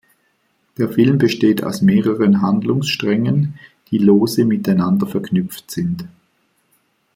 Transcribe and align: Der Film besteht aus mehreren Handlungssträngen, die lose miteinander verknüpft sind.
Der 0.79 0.89
Film 0.89 1.19
besteht 1.19 1.63
aus 1.63 1.83
mehreren 1.83 2.41
Handlungssträngen, 2.41 3.59
die 3.91 3.99
lose 3.99 4.45
miteinander 4.45 5.05
verknüpft 5.05 5.69
sind. 5.69 6.07